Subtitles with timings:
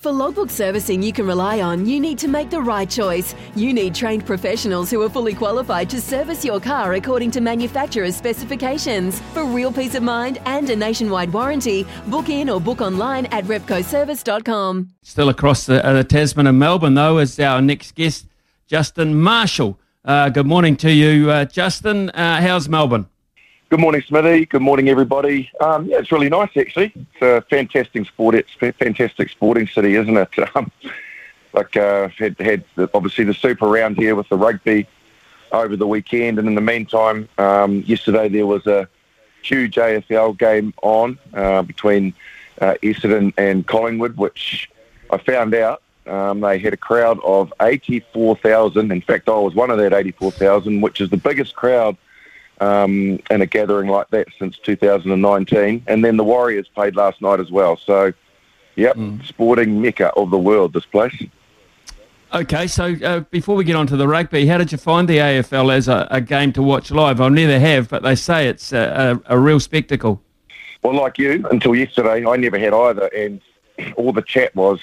[0.00, 3.34] For logbook servicing you can rely on, you need to make the right choice.
[3.54, 8.16] You need trained professionals who are fully qualified to service your car according to manufacturer's
[8.16, 9.20] specifications.
[9.34, 13.44] For real peace of mind and a nationwide warranty, book in or book online at
[13.44, 14.88] repcoservice.com.
[15.02, 18.26] Still across the, uh, the Tasman and Melbourne, though, is our next guest,
[18.66, 19.78] Justin Marshall.
[20.02, 22.08] Uh, good morning to you, uh, Justin.
[22.08, 23.09] Uh, how's Melbourne?
[23.70, 24.46] Good morning, Smithy.
[24.46, 25.48] Good morning, everybody.
[25.60, 26.92] Um, yeah, it's really nice, actually.
[26.92, 28.34] It's a fantastic sport.
[28.34, 30.28] It's a fantastic sporting city, isn't it?
[30.56, 30.72] Um,
[31.52, 34.88] like, uh, had, had obviously the super round here with the rugby
[35.52, 38.88] over the weekend, and in the meantime, um, yesterday there was a
[39.40, 42.12] huge AFL game on uh, between
[42.60, 44.68] uh, Essendon and Collingwood, which
[45.10, 48.90] I found out um, they had a crowd of 84,000.
[48.90, 51.96] In fact, I was one of that 84,000, which is the biggest crowd
[52.60, 55.82] um, in a gathering like that since 2019.
[55.86, 57.76] And then the Warriors played last night as well.
[57.76, 58.12] So,
[58.76, 59.24] yep, mm.
[59.26, 61.22] sporting mecca of the world, this place.
[62.32, 65.16] Okay, so uh, before we get on to the rugby, how did you find the
[65.16, 67.20] AFL as a, a game to watch live?
[67.20, 70.22] I never have, but they say it's a, a, a real spectacle.
[70.82, 73.06] Well, like you, until yesterday, I never had either.
[73.06, 73.40] And
[73.96, 74.80] all the chat was,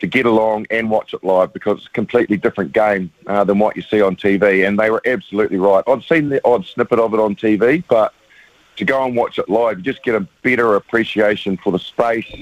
[0.00, 3.58] to get along and watch it live because it's a completely different game uh, than
[3.58, 4.66] what you see on TV.
[4.66, 5.84] And they were absolutely right.
[5.86, 8.14] I've seen the odd snippet of it on TV, but
[8.76, 12.34] to go and watch it live, you just get a better appreciation for the space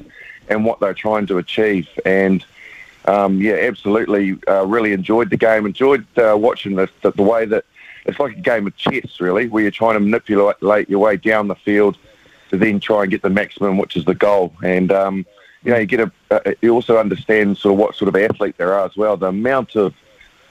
[0.48, 1.88] and what they're trying to achieve.
[2.06, 2.44] And
[3.06, 5.66] um, yeah, absolutely, uh, really enjoyed the game.
[5.66, 7.64] Enjoyed uh, watching the, the, the way that
[8.06, 11.48] it's like a game of chess, really, where you're trying to manipulate your way down
[11.48, 11.98] the field
[12.50, 14.54] to then try and get the maximum, which is the goal.
[14.62, 15.26] And um,
[15.64, 18.56] you know, you get a, uh, you also understand sort of what sort of athlete
[18.58, 19.16] there are as well.
[19.16, 19.94] The amount of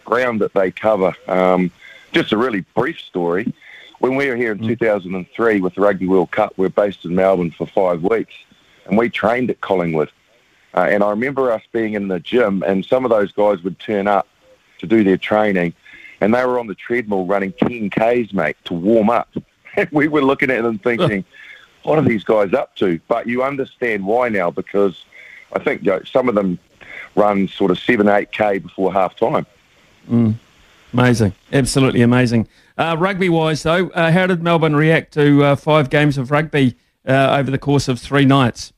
[0.07, 1.15] ground that they cover.
[1.27, 1.71] Um,
[2.13, 3.53] just a really brief story.
[3.99, 4.67] When we were here in mm.
[4.67, 8.33] 2003 with the Rugby World Cup, we were based in Melbourne for five weeks,
[8.85, 10.11] and we trained at Collingwood.
[10.73, 13.79] Uh, and I remember us being in the gym, and some of those guys would
[13.79, 14.27] turn up
[14.79, 15.73] to do their training,
[16.21, 19.29] and they were on the treadmill running 10 Ks, mate, to warm up.
[19.91, 21.23] We were looking at them thinking,
[21.87, 22.99] what are these guys up to?
[23.07, 25.05] But you understand why now because
[25.53, 26.59] I think you know, some of them
[27.15, 29.45] run sort of seven, eight k before half time.
[30.09, 30.35] Mm.
[30.91, 32.47] Amazing, absolutely amazing.
[32.77, 36.75] Uh, rugby wise, though, uh, how did Melbourne react to uh, five games of rugby
[37.07, 38.73] uh, over the course of three nights?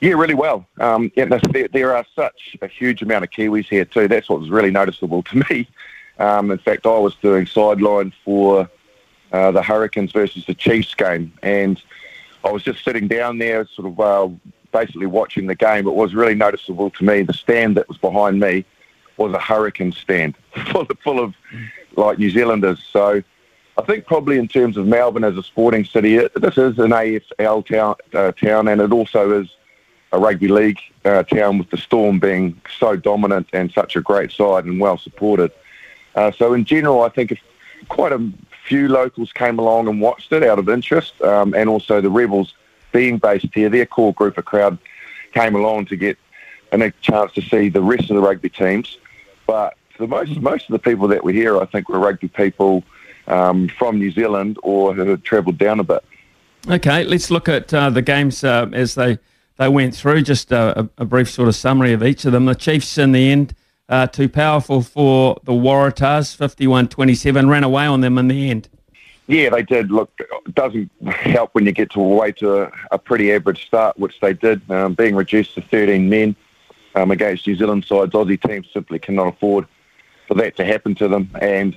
[0.00, 0.66] Yeah, really well.
[0.78, 4.08] Um, yeah, there, there, are such a huge amount of Kiwis here too.
[4.08, 5.68] That's what was really noticeable to me.
[6.18, 8.68] Um, in fact, I was doing sideline for
[9.32, 11.80] uh, the Hurricanes versus the Chiefs game, and
[12.44, 14.28] I was just sitting down there, sort of uh,
[14.72, 15.86] basically watching the game.
[15.86, 17.22] It was really noticeable to me.
[17.22, 18.64] The stand that was behind me
[19.16, 20.36] was a Hurricane stand,
[20.70, 21.34] full of, full of
[21.96, 22.82] like New Zealanders.
[22.92, 23.22] So
[23.78, 26.90] I think probably in terms of Melbourne as a sporting city, it, this is an
[26.90, 29.48] AFL town, uh, town, and it also is
[30.12, 34.32] a rugby league uh, town with the Storm being so dominant and such a great
[34.32, 35.50] side and well supported.
[36.14, 37.40] Uh, so in general, I think it's
[37.88, 38.18] quite a
[38.66, 42.54] few locals came along and watched it out of interest, um, and also the Rebels,
[42.92, 44.78] being based here, their core group of crowd
[45.32, 46.18] came along to get
[46.72, 48.98] a chance to see the rest of the rugby teams.
[49.46, 52.82] But the most most of the people that were here, I think, were rugby people
[53.26, 56.04] um, from New Zealand or who had travelled down a bit.
[56.68, 59.18] Okay, let's look at uh, the games uh, as they
[59.56, 60.22] they went through.
[60.22, 62.44] Just a, a, brief sort of summary of each of them.
[62.44, 63.54] The Chiefs, in the end,
[63.88, 68.68] uh, too powerful for the Waratahs, 51-27, ran away on them in the end.
[69.28, 69.90] Yeah, they did.
[69.90, 74.20] Look, it doesn't help when you get to away to a, pretty average start, which
[74.20, 76.36] they did, um, being reduced to 13 men
[76.94, 78.12] um, against New Zealand sides.
[78.12, 79.66] Aussie teams simply cannot afford
[80.28, 81.28] for that to happen to them.
[81.40, 81.76] And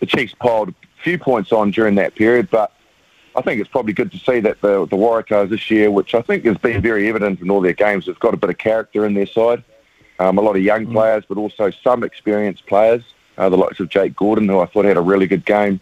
[0.00, 2.72] the Chiefs piled a few points on during that period, but
[3.34, 6.20] I think it's probably good to see that the, the Waratahs this year, which I
[6.20, 9.06] think has been very evident in all their games, have got a bit of character
[9.06, 9.64] in their side
[10.18, 10.92] um, a lot of young mm.
[10.92, 13.02] players, but also some experienced players.
[13.38, 15.80] Uh, the likes of Jake Gordon, who I thought had a really good game,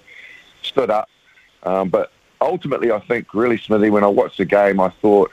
[0.63, 1.09] stood up.
[1.65, 5.33] Um, but ultimately, I think really Smithy, when I watched the game, I thought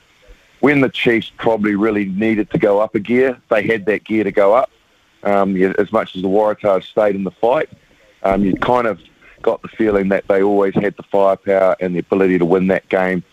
[0.59, 4.23] when the Chiefs probably really needed to go up a gear, they had that gear
[4.23, 4.71] to go up.
[5.23, 7.69] Um, as much as the Waratahs stayed in the fight,
[8.23, 8.99] um, you kind of
[9.41, 12.87] got the feeling that they always had the firepower and the ability to win that
[12.89, 13.23] game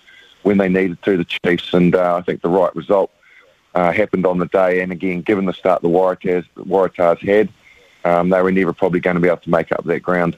[0.43, 1.73] when they needed to, the Chiefs.
[1.73, 3.11] And uh, I think the right result
[3.75, 4.81] uh, happened on the day.
[4.81, 7.49] And again, given the start the Waratahs, the Waratahs had,
[8.05, 10.37] um, they were never probably going to be able to make up that ground.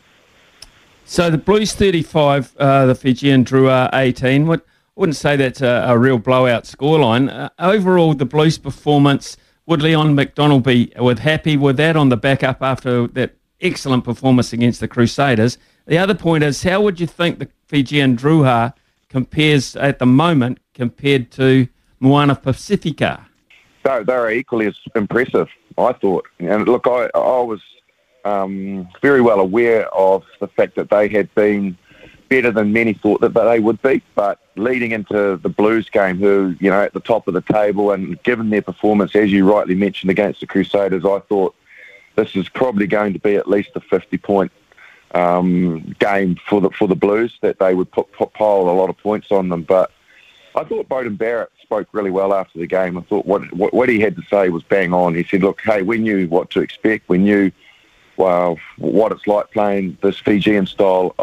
[1.05, 4.47] So the Blues 35, uh, the Fijian Drua 18.
[4.47, 7.33] What, I wouldn't say that's a, a real blowout scoreline.
[7.33, 9.37] Uh, overall, the Blues' performance,
[9.67, 14.05] would Leon MacDonald be with happy with that on the back up after that excellent
[14.05, 15.59] performance against the Crusaders?
[15.87, 18.75] The other point is, how would you think the Fijian Drua
[19.09, 21.69] compares at the moment compared to
[22.07, 23.27] Moana Pacifica?
[23.83, 26.27] They're, they're equally as impressive, I thought.
[26.39, 27.61] And look, I, I was
[28.25, 31.77] um, very well aware of the fact that they had been
[32.29, 34.03] better than many thought that they would be.
[34.15, 37.91] But leading into the Blues game, who, you know, at the top of the table
[37.91, 41.57] and given their performance, as you rightly mentioned, against the Crusaders, I thought
[42.15, 44.53] this is probably going to be at least a 50 point
[45.13, 48.91] um, game for the for the Blues, that they would put, put, pile a lot
[48.91, 49.63] of points on them.
[49.63, 49.91] But
[50.55, 52.97] I thought Beauden Barrett spoke really well after the game.
[52.97, 55.15] I thought what, what, what he had to say was bang on.
[55.15, 57.09] He said, look, hey, we knew what to expect.
[57.09, 57.51] We knew
[58.17, 61.15] well, what it's like playing this Fijian style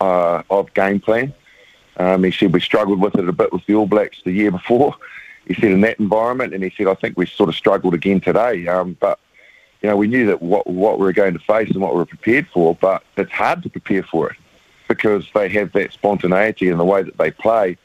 [0.00, 1.32] uh, of game plan.
[1.96, 4.50] Um, he said we struggled with it a bit with the All Blacks the year
[4.50, 4.94] before.
[5.46, 8.20] He said in that environment, and he said I think we sort of struggled again
[8.20, 8.66] today.
[8.66, 9.20] Um, but
[9.80, 11.98] you know we knew that what what we were going to face and what we
[11.98, 12.74] were prepared for.
[12.74, 14.36] But it's hard to prepare for it
[14.88, 17.78] because they have that spontaneity in the way that they play.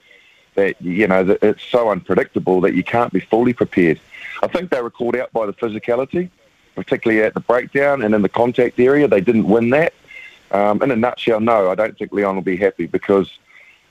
[0.56, 4.00] That you know it's so unpredictable that you can't be fully prepared.
[4.44, 6.30] I think they were called out by the physicality,
[6.76, 9.08] particularly at the breakdown and in the contact area.
[9.08, 9.94] They didn't win that.
[10.52, 13.32] Um, in a nutshell, no, I don't think Leon will be happy because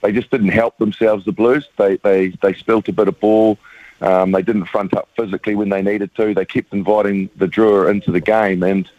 [0.01, 1.67] they just didn't help themselves, the Blues.
[1.77, 3.57] They, they, they spilt a bit of ball.
[4.01, 6.33] Um, they didn't front up physically when they needed to.
[6.33, 8.63] They kept inviting the Drua into the game.
[8.63, 8.89] And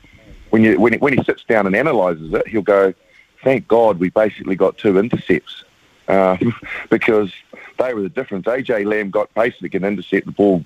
[0.50, 2.94] when, you, when, he, when he sits down and analyses it, he'll go,
[3.42, 5.64] thank God we basically got two intercepts
[6.08, 6.36] uh,
[6.90, 7.32] because
[7.78, 8.46] they were the difference.
[8.46, 10.26] AJ Lam got basically an intercept.
[10.26, 10.64] The ball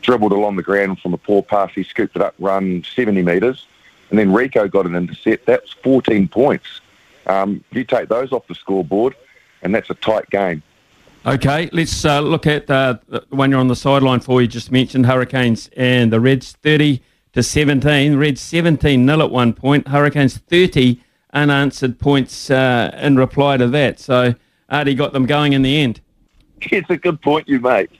[0.00, 1.70] dribbled along the ground from a poor pass.
[1.74, 3.66] He scooped it up, run 70 metres
[4.12, 5.46] and then Rieko got an intercept.
[5.46, 6.82] That's 14 points.
[7.26, 9.16] Um, you take those off the scoreboard,
[9.62, 10.62] and that's a tight game.
[11.24, 14.42] Okay, let's uh, look at uh, the one you're on the sideline for.
[14.42, 18.16] You just mentioned Hurricanes and the Reds 30 to 17.
[18.16, 19.88] Reds 17 nil at one point.
[19.88, 21.00] Hurricanes 30
[21.32, 23.98] unanswered points uh, in reply to that.
[23.98, 24.34] So
[24.72, 26.00] Ardie got them going in the end.
[26.70, 27.90] It's a good point you make.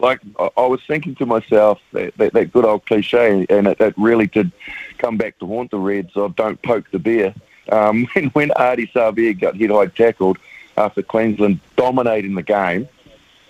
[0.00, 0.20] Like
[0.56, 4.26] I, was thinking to myself that, that, that good old cliche, and it, it really
[4.26, 4.50] did
[4.98, 7.34] come back to haunt the Reds of don't poke the bear.
[7.70, 10.38] Um, when, when Ardie Savea got hit high tackled
[10.76, 12.88] after Queensland dominating the game,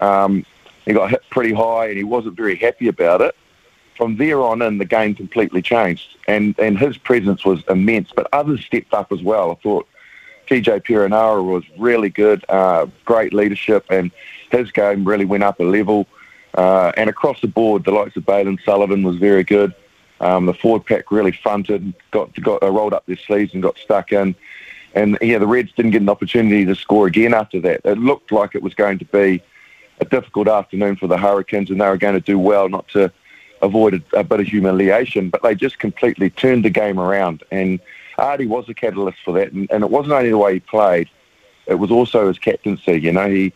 [0.02, 0.44] um,
[0.84, 3.34] he got hit pretty high and he wasn't very happy about it.
[3.96, 8.10] From there on in, the game completely changed, and, and his presence was immense.
[8.14, 9.52] But others stepped up as well.
[9.52, 9.88] I thought
[10.50, 14.10] TJ Perenara was really good, uh, great leadership, and
[14.50, 16.08] his game really went up a level.
[16.54, 19.72] Uh, and across the board, the likes of Bailyn Sullivan was very good.
[20.20, 23.78] Um, the forward pack really fronted, got got uh, rolled up their sleeves and got
[23.78, 24.34] stuck in.
[24.92, 27.82] And yeah, the Reds didn't get an opportunity to score again after that.
[27.84, 29.40] It looked like it was going to be
[30.00, 33.12] a difficult afternoon for the Hurricanes, and they were going to do well not to
[33.62, 35.30] avoid a, a bit of humiliation.
[35.30, 37.78] But they just completely turned the game around, and
[38.20, 39.52] Ardie was a catalyst for that.
[39.52, 41.08] And, and it wasn't only the way he played;
[41.66, 43.00] it was also his captaincy.
[43.00, 43.52] You know, he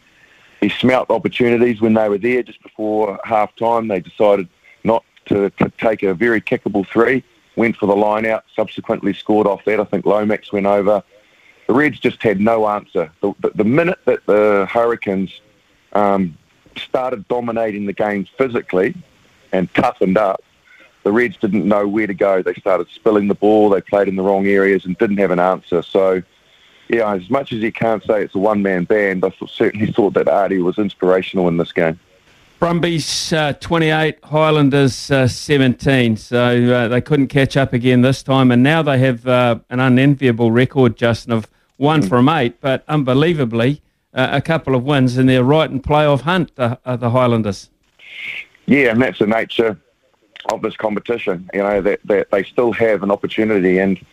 [0.60, 3.88] he smelt opportunities when they were there just before half time.
[3.88, 4.48] They decided
[4.82, 7.22] not to, to take a very kickable three,
[7.56, 9.80] went for the line out, subsequently scored off that.
[9.80, 11.02] I think Lomax went over.
[11.66, 13.10] The Reds just had no answer.
[13.20, 15.40] The, the, the minute that the Hurricanes
[15.94, 16.36] um,
[16.76, 18.94] started dominating the game physically
[19.52, 20.42] and toughened up,
[21.04, 22.42] the Reds didn't know where to go.
[22.42, 23.68] They started spilling the ball.
[23.68, 25.82] They played in the wrong areas and didn't have an answer.
[25.82, 26.22] So,
[26.88, 30.26] yeah, as much as you can't say it's a one-man band, I certainly thought that
[30.26, 32.00] Ardie was inspirational in this game.
[32.58, 36.16] Brumbies uh, 28, Highlanders uh, 17.
[36.16, 38.50] So uh, they couldn't catch up again this time.
[38.50, 42.08] And now they have uh, an unenviable record, Justin, of one mm.
[42.08, 42.62] from eight.
[42.62, 43.82] But unbelievably,
[44.14, 47.68] uh, a couple of wins and they're right in playoff hunt, the, uh, the Highlanders.
[48.64, 49.78] Yeah, and that's the nature
[50.50, 51.48] of this competition.
[51.54, 53.78] You know, that, that they still have an opportunity.
[53.78, 54.04] And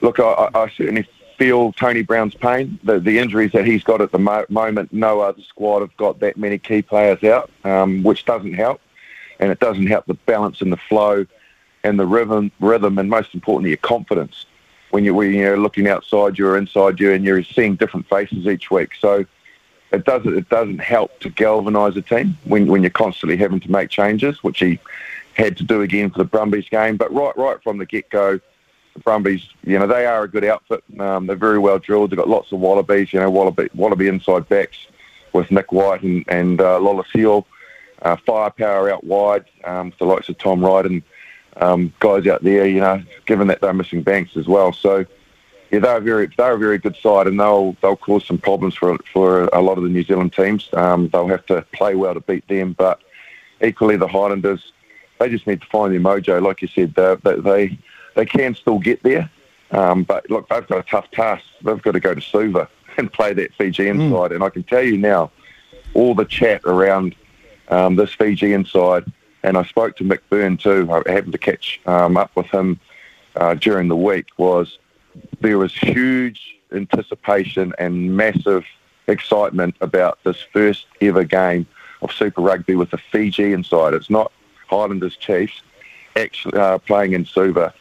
[0.00, 1.06] look, I, I certainly
[1.38, 2.78] feel Tony Brown's pain.
[2.84, 6.20] The, the injuries that he's got at the mo- moment, no other squad have got
[6.20, 8.80] that many key players out, um, which doesn't help.
[9.40, 11.26] And it doesn't help the balance and the flow
[11.82, 14.46] and the rhythm, rhythm and most importantly, your confidence
[14.90, 18.46] when, you, when you're looking outside you or inside you and you're seeing different faces
[18.46, 18.90] each week.
[19.00, 19.26] So
[19.92, 23.70] it doesn't it doesn't help to galvanise a team when when you're constantly having to
[23.70, 24.78] make changes, which he
[25.34, 26.96] had to do again for the Brumbies game.
[26.96, 28.40] But right right from the get go,
[28.94, 30.84] the Brumbies, you know, they are a good outfit.
[30.98, 32.10] Um, they're very well drilled.
[32.10, 34.78] They've got lots of wallabies, you know, wallaby wallaby inside backs
[35.32, 37.44] with Nick White and and uh, Lolesio.
[38.02, 41.04] Uh, firepower out wide, um, the likes of Tom Wright and
[41.58, 44.72] um, guys out there, you know, given that they're missing Banks as well.
[44.72, 45.06] So
[45.70, 48.74] yeah, they're a very they're a very good side, and they'll they'll cause some problems
[48.74, 50.68] for for a lot of the New Zealand teams.
[50.74, 53.00] Um, they'll have to play well to beat them, but
[53.62, 54.72] equally the Highlanders,
[55.18, 56.42] they just need to find their mojo.
[56.42, 57.78] Like you said, they they,
[58.14, 59.30] they can still get there,
[59.70, 61.44] um, but look, they've got a tough task.
[61.62, 64.12] They've got to go to Suva and play that Fijian mm.
[64.12, 65.30] side, and I can tell you now,
[65.94, 67.14] all the chat around
[67.68, 69.04] um, this Fijian side,
[69.42, 70.88] and I spoke to Mick Byrne too.
[70.90, 72.78] I happened to catch um, up with him
[73.36, 74.26] uh, during the week.
[74.36, 74.78] Was
[75.40, 78.64] there was huge anticipation and massive
[79.08, 81.66] excitement about this first ever game
[82.00, 83.94] of Super Rugby with the Fijian side.
[83.94, 84.32] It's not
[84.72, 85.60] Highlanders Chiefs
[86.16, 87.72] actually uh, playing in Suva,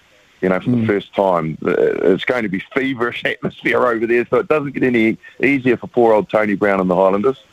[0.41, 0.74] you know, for mm.
[0.74, 0.88] the hmm.
[0.88, 1.57] first time.
[1.62, 5.88] It's going to be feverish atmosphere over there, so it doesn't get any easier for
[5.88, 7.43] poor old Tony Brown and the Highlanders.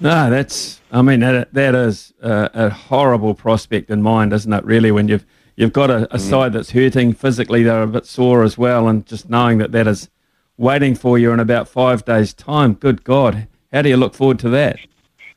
[0.00, 0.80] No, that's.
[0.90, 4.64] I mean, that that is a, a horrible prospect in mind, isn't it?
[4.64, 5.24] Really, when you've
[5.56, 6.20] you've got a, a mm.
[6.20, 9.86] side that's hurting physically, they're a bit sore as well, and just knowing that that
[9.86, 10.08] is
[10.56, 12.74] waiting for you in about five days' time.
[12.74, 14.78] Good God, how do you look forward to that?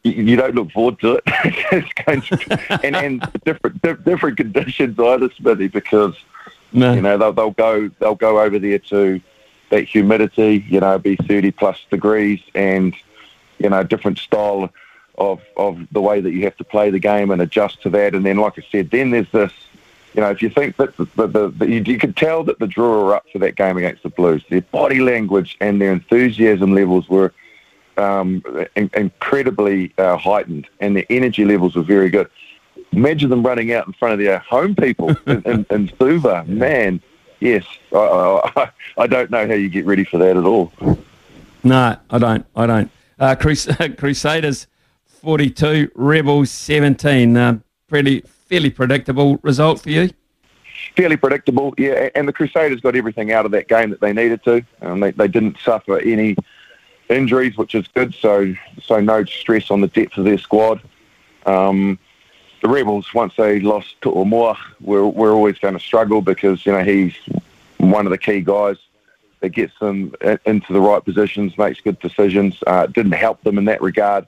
[0.06, 1.24] You, don't look forward to it.
[1.72, 6.16] it's going to, and, and different different conditions either, Smithy, because
[6.72, 6.94] no.
[6.94, 9.20] you know they'll, they'll go they'll go over there to
[9.72, 12.94] that humidity, you know, be thirty plus degrees, and
[13.58, 14.72] you know different style
[15.18, 18.14] of of the way that you have to play the game and adjust to that.
[18.14, 19.54] And then, like I said, then there's this
[20.14, 22.58] you know, if you think that the, the, the, the you, you, could tell that
[22.60, 24.46] the Drua are up for that game against the Blues.
[24.50, 27.34] Their body language and their enthusiasm levels were
[27.98, 28.44] um,
[28.76, 32.30] in, incredibly uh, heightened, and their energy levels were very good.
[32.92, 36.46] Imagine them running out in front of their home people in, in, in Suva.
[36.46, 37.02] Man,
[37.40, 40.72] yes, I, I, I, don't know how you get ready for that at all.
[41.64, 42.46] No, I don't.
[42.56, 42.92] I don't.
[43.20, 43.36] Uh,
[43.98, 44.68] Crusaders
[45.06, 47.36] 42, Rebels 17.
[47.36, 50.10] Uh, pretty fairly predictable result for you.
[50.96, 52.10] Fairly predictable, yeah.
[52.16, 54.64] And the Crusaders got everything out of that game that they needed to.
[54.82, 56.36] Um, they, they didn't suffer any
[57.10, 58.14] injuries, which is good.
[58.16, 60.82] So so no stress on the depth of their squad.
[61.46, 62.00] Um,
[62.62, 66.84] the Rebels, once they lost to we're, we're always going to struggle because you know
[66.84, 67.14] he's
[67.78, 68.78] one of the key guys
[69.42, 72.56] that gets them into the right positions, makes good decisions.
[72.66, 74.26] Uh, didn't help them in that regard.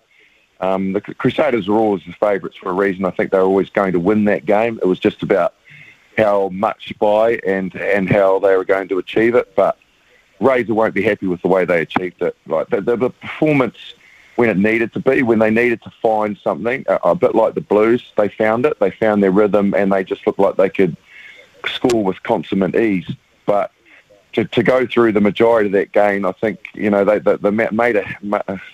[0.60, 3.06] Um, the Crusaders were always the favourites for a reason.
[3.06, 4.80] I think they were always going to win that game.
[4.82, 5.54] It was just about
[6.18, 9.56] how much by and and how they were going to achieve it.
[9.56, 9.78] But
[10.40, 12.36] Razor won't be happy with the way they achieved it.
[12.46, 13.78] Like the, the performance
[14.36, 17.56] when it needed to be, when they needed to find something, a, a bit like
[17.56, 18.80] the Blues, they found it.
[18.80, 20.96] They found their rhythm, and they just looked like they could
[21.66, 23.10] score with consummate ease.
[23.48, 23.72] But
[24.34, 27.38] to, to go through the majority of that game, I think you know they, they,
[27.38, 28.06] they made a,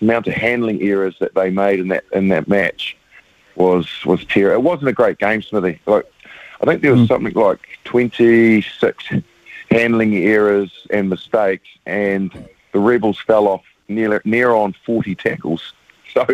[0.01, 2.98] amount of handling errors that they made in that in that match
[3.55, 4.60] was was terrible.
[4.60, 5.79] It wasn't a great game, Smithy.
[5.86, 6.05] Like
[6.62, 7.08] I think there was mm.
[7.08, 9.12] something like 26
[9.74, 12.32] handling errors and mistakes, and
[12.72, 15.74] the Rebels fell off near near on 40 tackles.
[16.13, 16.27] So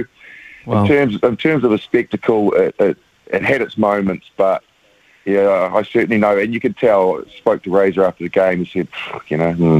[0.65, 0.81] wow.
[0.81, 4.62] in terms in terms of a spectacle, it, it, it had its moments, but
[5.24, 6.38] yeah, I certainly know.
[6.38, 8.89] And you could tell, I spoke to Razor after the game, he said,
[9.29, 9.79] you know, hmm,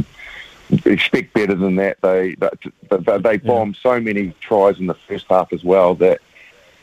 [0.88, 1.98] expect better than that.
[2.00, 3.92] They they, they bombed yeah.
[3.92, 6.22] so many tries in the first half as well that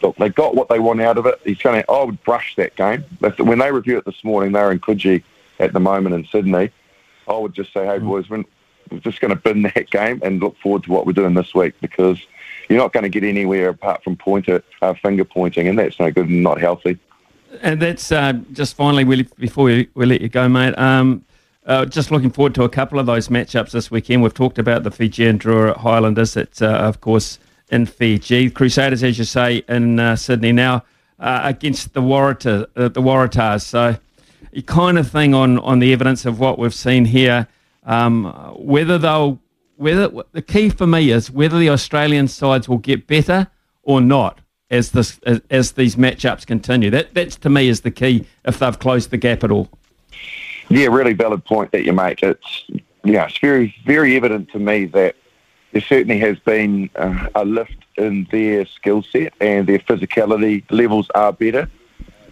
[0.02, 1.40] look, they got what they want out of it.
[1.42, 3.02] He's going to, I would brush that game.
[3.38, 5.23] When they review it this morning, they're in Coogee
[5.58, 6.70] at the moment in Sydney.
[7.28, 8.06] I would just say, hey, mm.
[8.06, 8.44] boys, we're
[9.00, 11.75] just going to bin that game and look forward to what we're doing this week
[11.80, 12.18] because
[12.68, 16.10] you're not going to get anywhere apart from pointer, uh, finger pointing, and that's no
[16.10, 16.98] good and not healthy
[17.62, 20.76] and that's uh, just finally, Willie, before we, we let you go, mate.
[20.78, 21.25] Um,
[21.66, 24.22] uh, just looking forward to a couple of those matchups this weekend.
[24.22, 26.36] We've talked about the Fijian Drua Highlanders.
[26.36, 27.38] It's, uh, of course,
[27.70, 28.50] in Fiji.
[28.50, 30.84] Crusaders, as you say, in uh, Sydney now
[31.18, 32.66] uh, against the Waratahs.
[32.76, 33.62] Uh, the Waratahs.
[33.62, 33.96] So,
[34.62, 37.48] kind of thing on, on the evidence of what we've seen here.
[37.84, 38.25] Um,
[38.56, 39.38] whether they'll,
[39.76, 43.48] whether the key for me is whether the Australian sides will get better
[43.82, 46.90] or not as this as, as these matchups continue.
[46.90, 49.68] That that's to me is the key if they've closed the gap at all.
[50.68, 52.22] Yeah, really valid point that you make.
[52.22, 52.64] It's
[53.04, 55.14] yeah, it's very very evident to me that
[55.72, 56.90] there certainly has been
[57.34, 61.68] a lift in their skill set and their physicality levels are better.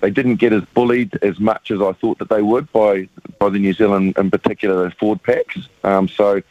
[0.04, 3.08] They didn't get as bullied as much as I thought that they would by
[3.38, 5.56] by the New Zealand, in particular, the forward packs.
[5.82, 6.42] Um, so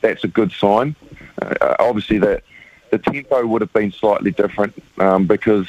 [0.00, 0.96] that's a good sign.
[1.40, 2.42] Uh, obviously, that
[2.90, 5.68] the tempo would have been slightly different um, because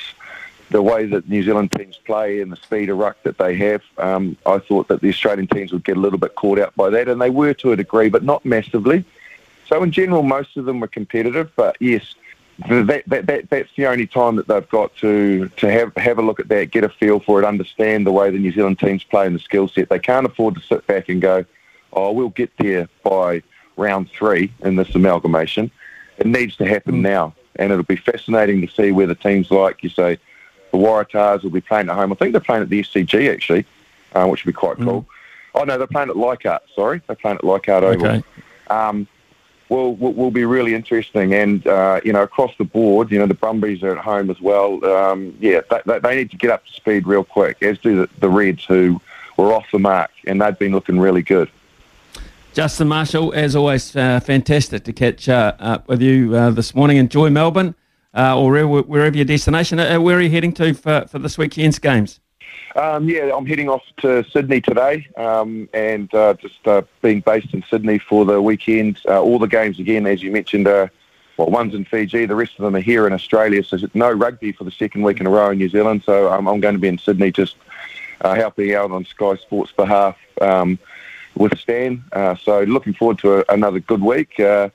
[0.72, 3.84] the way that New Zealand teams play and the speed of ruck that they have,
[4.00, 6.90] um, I thought that the Australian teams would get a little bit caught out by
[6.90, 9.06] that, and they were to a degree, but not massively.
[9.68, 12.16] So in general, most of them were competitive, but yes,
[12.68, 16.22] that, that, that, that's the only time that they've got to, to have, have a
[16.22, 19.04] look at that, get a feel for it, understand the way the New Zealand teams
[19.04, 19.90] play and the skill set.
[19.90, 21.46] They can't afford to sit back and go,
[21.94, 23.42] oh, we'll get there by
[23.78, 25.72] round three in this amalgamation.
[26.18, 27.02] It needs to happen mm.
[27.02, 27.36] now.
[27.56, 30.18] And it'll be fascinating to see where the teams like, you say,
[30.72, 32.12] the Waratahs will be playing at home.
[32.12, 33.66] I think they're playing at the SCG, actually,
[34.14, 34.86] uh, which would be quite mm.
[34.86, 35.06] cool.
[35.56, 37.02] Oh, no, they're playing at Leichhardt, sorry.
[37.08, 38.06] They're playing at Leichhardt Oval.
[38.06, 38.24] Okay.
[38.70, 39.08] Um,
[39.70, 41.34] will, will, will be really interesting.
[41.34, 44.42] And, uh, you know, across the board, you know, the Brumbies are at home as
[44.42, 44.84] well.
[44.84, 48.10] Um, yeah, they, they, need to get up to speed real quick, as do the,
[48.20, 49.00] the Reds, who
[49.38, 51.50] were off the mark, and they've been looking really good.
[52.54, 56.98] Justin Marshall, as always, uh, fantastic to catch uh, up with you uh, this morning.
[56.98, 57.76] Enjoy Melbourne
[58.14, 59.80] uh, or wherever, your destination.
[59.80, 62.20] Uh, where are you heading to for, for this weekend's games?
[62.76, 67.54] Um, yeah, I'm heading off to Sydney today um, and uh, just uh, being based
[67.54, 69.00] in Sydney for the weekend.
[69.08, 72.66] Uh, all the games, again, as you mentioned, well, one's in Fiji, the rest of
[72.66, 73.64] them are here in Australia.
[73.64, 76.04] So no rugby for the second week in a row in New Zealand.
[76.06, 77.56] So um, I'm going to be in Sydney just
[78.22, 80.78] uh, helping out on Sky Sports' behalf um,
[81.36, 82.04] with Stan.
[82.12, 84.38] Uh, so looking forward to a, another good week.
[84.38, 84.70] Uh,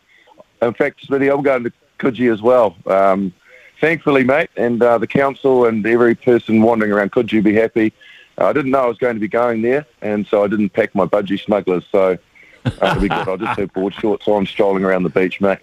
[0.62, 2.76] in fact, Smithy, I'm going to Coogee as well.
[2.86, 3.34] Um,
[3.80, 7.92] thankfully, mate, and uh, the council and every person wandering around could you be happy.
[8.38, 10.70] Uh, I didn't know I was going to be going there, and so I didn't
[10.70, 11.84] pack my budgie smugglers.
[11.92, 12.18] So
[12.64, 13.28] uh, be good.
[13.28, 15.58] I'll just have board shorts on, strolling around the beach, mate.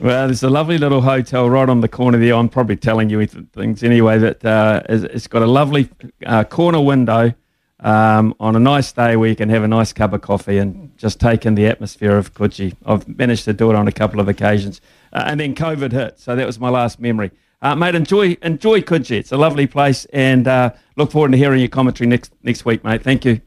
[0.00, 2.34] Well, there's a lovely little hotel right on the corner there.
[2.34, 4.18] I'm probably telling you things anyway.
[4.18, 5.88] That uh, it's got a lovely
[6.26, 7.32] uh, corner window
[7.82, 10.96] um, on a nice day where you can have a nice cup of coffee and
[10.96, 12.74] just take in the atmosphere of Coogee.
[12.86, 14.80] I've managed to do it on a couple of occasions,
[15.12, 17.30] uh, and then COVID hit, so that was my last memory.
[17.60, 19.18] Uh, mate, enjoy enjoy Coogee.
[19.18, 22.82] It's a lovely place, and uh, look forward to hearing your commentary next next week,
[22.84, 23.02] mate.
[23.02, 23.40] Thank you.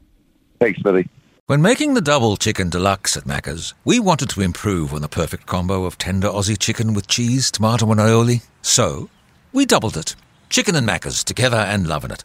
[0.60, 1.08] Thanks, Billy.
[1.46, 5.46] When making the double chicken deluxe at Macca's, we wanted to improve on the perfect
[5.46, 8.42] combo of tender Aussie chicken with cheese, tomato, and aioli.
[8.62, 9.08] So
[9.52, 10.16] we doubled it.
[10.50, 12.24] Chicken and Macca's together and loving it.